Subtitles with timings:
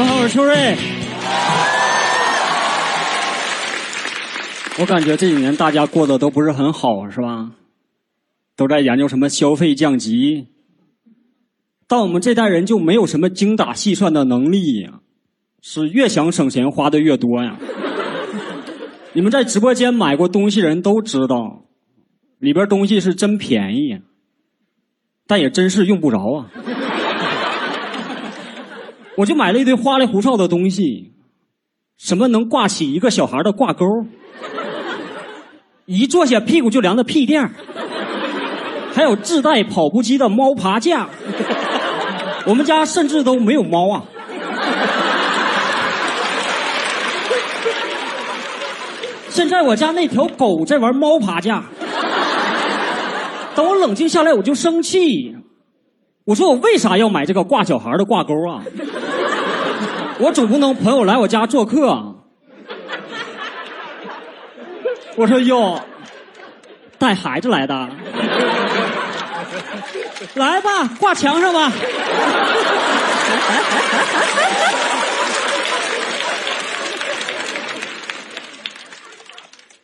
[0.00, 0.76] 们好，我是秋瑞。
[4.78, 7.50] 我感觉这几年大家过得都不是很好，是吧？
[8.56, 10.46] 都在研究什么消费降级，
[11.86, 15.00] 但我们这代人就没有什么精打细算的能力呀，
[15.60, 17.58] 是越想省钱花的越多呀。
[19.12, 21.64] 你们在直播间买过东西人都知道，
[22.38, 24.00] 里边东西是真便宜，
[25.26, 26.48] 但也真是用不着啊。
[29.20, 31.12] 我就买了一堆花里胡哨的东西，
[31.98, 33.84] 什么能挂起一个小孩的挂钩，
[35.84, 37.50] 一坐下屁股就凉的屁垫
[38.94, 41.06] 还有自带跑步机的猫爬架。
[42.46, 44.04] 我们家甚至都没有猫啊。
[49.28, 51.62] 现在我家那条狗在玩猫爬架，
[53.54, 55.36] 等我冷静下来，我就生气。
[56.24, 58.62] 我说我为啥要买这个挂小孩的挂钩啊？
[60.20, 62.14] 我总不能朋友来我家做客。
[65.16, 65.80] 我说哟，
[66.98, 67.88] 带孩子来的，
[70.34, 71.72] 来吧，挂墙上吧。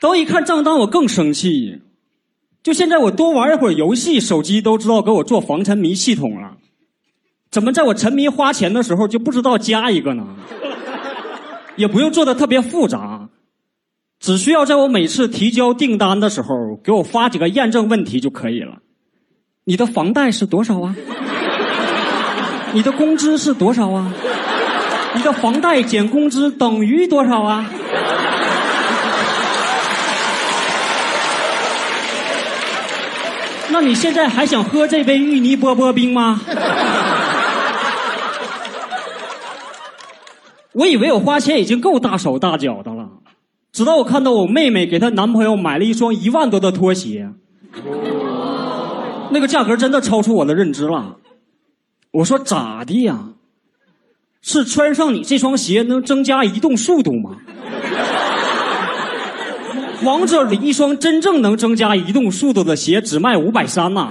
[0.00, 1.80] 等一看账单，我更生气。
[2.62, 6.56] 就现在，我多玩一会儿游戏，手机都知道给我做防沉迷系统了。
[7.52, 10.24] 怎么在我沉迷花钱的时候就不知道加一个呢？
[11.76, 13.28] 也不用做的特别复杂，
[14.18, 16.48] 只需要在我每次提交订单的时候
[16.82, 18.78] 给我发几个验证问题就可以了。
[19.64, 20.96] 你的房贷是多少啊？
[22.72, 24.10] 你的工资是多少啊？
[25.14, 27.70] 你的房贷减工资等于多少啊？
[33.68, 36.40] 那你现在还想喝这杯芋泥波波冰吗？
[40.72, 43.08] 我以为我花钱已经够大手大脚的了，
[43.72, 47.28] 直到我看到我妹妹给她男朋友买了一双一万多的拖鞋，
[49.30, 51.16] 那个价格真的超出我的认知了。
[52.12, 53.28] 我说咋的呀？
[54.40, 57.36] 是穿上你这双鞋能增加移动速度吗？
[60.04, 64.08] 王者里一双真正能增加移动速度的鞋只卖五百三呐，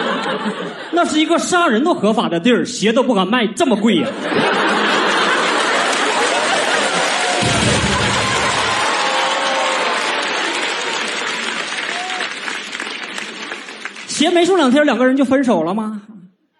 [0.92, 4.08] 那是一个杀人都合法的地儿，鞋都不敢卖这么贵呀。
[14.18, 16.02] 鞋没送两天，两个人就分手了吗？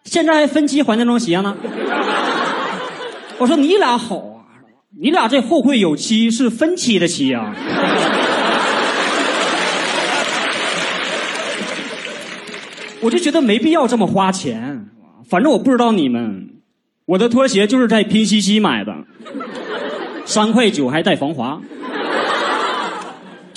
[0.04, 1.56] 现在还分期还那双鞋呢。
[3.36, 4.46] 我说你俩好啊，
[5.00, 7.52] 你俩这后会有期是分期的期啊。
[13.00, 14.86] 我就觉得没必要这么花钱，
[15.28, 16.50] 反正我不知道你们，
[17.06, 18.94] 我的拖鞋就是在拼夕夕买的，
[20.24, 21.60] 三块九还带防滑。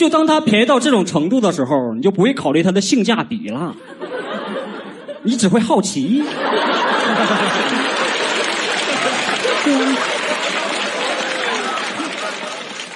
[0.01, 3.75] 就当它便宜到这种程度的时候，你就不会考虑它的性价比了，
[5.21, 6.23] 你只会好奇。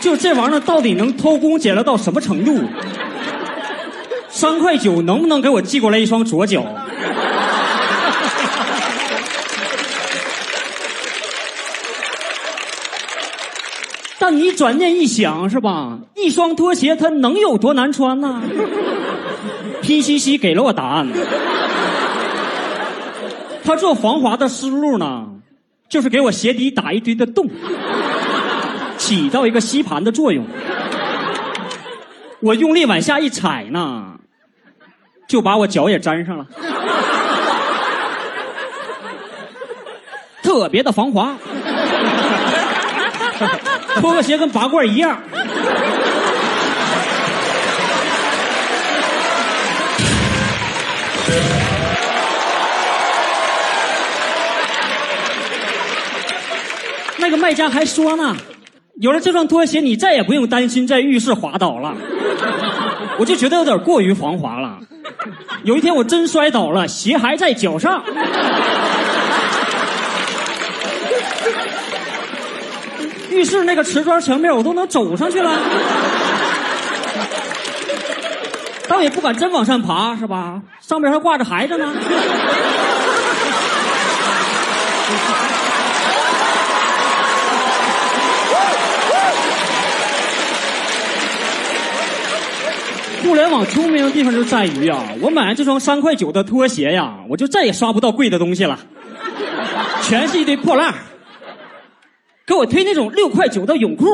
[0.01, 2.59] 就这玩意儿到底能偷工减料到什么程度？
[4.27, 6.65] 三块九能不能给我寄过来一双左脚？
[14.25, 15.99] 但你转念一想，是吧？
[16.15, 18.41] 一双拖鞋它能有多难穿呢？
[19.83, 21.07] 拼夕夕给了我答案。
[23.63, 25.27] 他做防滑的思路呢，
[25.87, 27.47] 就是给我鞋底打一堆的洞，
[28.97, 30.43] 起到一个吸盘的作用。
[32.39, 34.15] 我用力往下一踩呢，
[35.27, 36.47] 就把我脚也粘上了，
[40.41, 41.37] 特别的防滑。
[44.01, 45.19] 脱个鞋跟拔罐一样。
[57.17, 58.35] 那个卖家还说呢，
[59.01, 61.95] 有了这双拖鞋，你再也不用担心在浴室滑倒了。
[63.17, 64.77] 我就觉得有点过于防滑了。
[65.63, 68.03] 有一天我真摔倒了，鞋还在脚上。
[73.35, 75.51] 浴室那个瓷砖墙面，我都能走上去了，
[78.87, 80.61] 倒也不敢真往上爬，是吧？
[80.79, 81.93] 上面还挂着孩子呢。
[93.23, 98.77] 互联网聪明的地方就在于啊，我买完这双三块九的拖鞋呀，我就再也刷不到贵的东西了，
[100.03, 100.93] 全是一堆破烂
[102.45, 104.05] 给我推那种六块九的泳裤，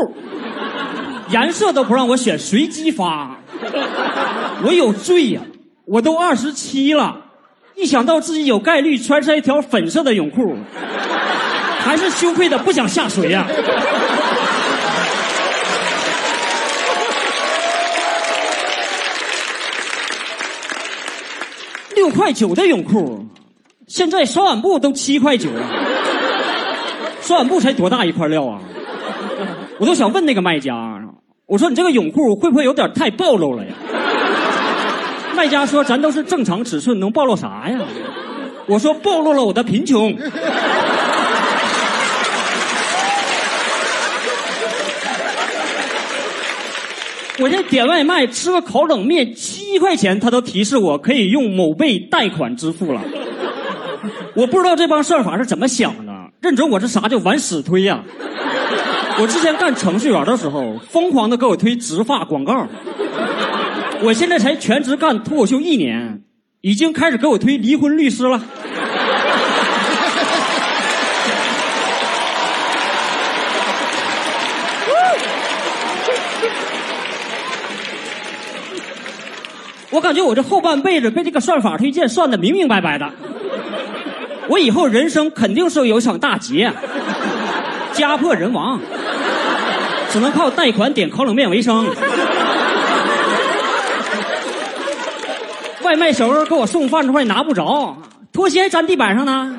[1.29, 3.37] 颜色都不让我选，随机发。
[4.63, 5.41] 我有罪呀！
[5.85, 7.25] 我都二十七了，
[7.75, 10.55] 一想到自己有概率穿上一条粉色的泳裤，
[11.79, 13.45] 还是羞愧的不想下水呀。
[21.93, 23.25] 六块九的泳裤，
[23.87, 25.90] 现在刷碗布都七块九了。
[27.31, 28.59] 刷碗布才多大一块料啊？
[29.79, 30.99] 我都想问那个卖家，
[31.45, 33.71] 我说你这个泳裤会不会有点太暴露了呀？
[35.33, 37.79] 卖家说咱都是正常尺寸，能暴露啥呀？
[38.67, 40.13] 我说暴露了我的贫穷。
[47.39, 53.01] 我这点外卖吃个烤冷面七块钱，他都提示我可以用某贝贷款支付了。
[54.35, 56.10] 我不知道这帮算法是怎么想的，
[56.41, 58.03] 认准我是啥就玩死推呀。
[59.19, 62.67] 我之前干程序员的时候，疯狂的给我推植发广告。
[64.01, 66.23] 我现在才全职干脱口秀一年，
[66.61, 68.41] 已经开始给我推离婚律师了。
[79.91, 83.11] 我感觉我这后半辈子被这个算法推荐算的明明白白的，
[84.47, 86.71] 我以后人生肯定是有场大劫，
[87.93, 88.79] 家破人亡，
[90.11, 91.87] 只能靠贷款点烤冷面为生。
[95.83, 97.97] 外卖小哥给我送饭的话也拿不着，
[98.31, 99.55] 拖鞋粘地板上呢。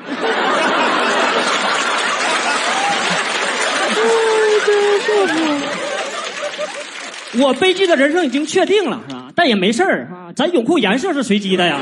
[7.39, 9.23] 我悲剧的人生已经确定了，是吧？
[9.35, 11.79] 但也没事儿，咱泳裤颜色是随机的呀。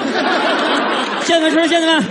[1.23, 2.03] 谢谢们，谢谢们。